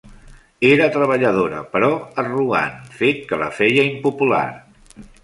Era 0.67 0.85
treballadora, 0.93 1.59
però 1.75 1.89
arrogant, 2.23 2.73
fet 3.03 3.21
que 3.33 3.39
la 3.43 3.51
feia 3.59 3.85
impopular. 3.91 4.43